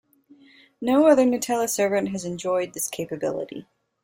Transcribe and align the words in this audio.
No 0.81 1.05
other 1.05 1.25
gnutella 1.25 1.69
servant 1.69 2.07
has 2.09 2.25
enjoyed 2.25 2.73
this 2.73 2.87
capability. 2.89 3.67